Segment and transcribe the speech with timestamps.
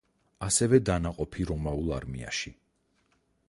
[0.47, 2.57] ასევე დანაყოფი რომაულ არმიაში.